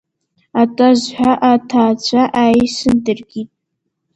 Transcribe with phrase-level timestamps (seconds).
[0.61, 3.49] Атазҳа аҭаацәа ааисын дыркит.